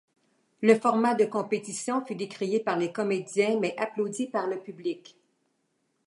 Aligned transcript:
Le 0.63 0.73
format 0.79 1.13
de 1.13 1.25
compétition 1.25 2.03
fut 2.03 2.15
décrié 2.15 2.59
par 2.59 2.75
les 2.75 2.91
comédiens 2.91 3.59
mais 3.59 3.75
applaudi 3.77 4.25
par 4.25 4.47
le 4.47 4.59
public. 4.59 5.15